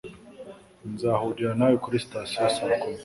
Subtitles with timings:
[0.91, 2.99] Nzahurira nawe kuri sitasiyo saa kumi